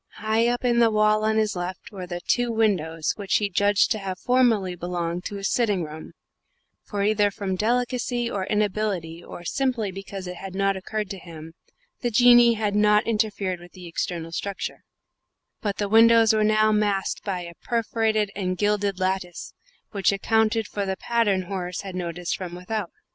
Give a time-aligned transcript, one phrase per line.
[0.15, 3.91] High up in the wall, on his left, were the two windows which he judged
[3.91, 6.13] to have formerly belonged to his sitting room
[6.83, 11.53] (for either from delicacy or inability, or simply because it had not occurred to him,
[11.99, 14.81] the Jinnee had not interfered with the external structure),
[15.61, 19.53] but the windows were now masked by a perforated and gilded lattice,
[19.91, 22.89] which accounted for the pattern Horace had noticed from without.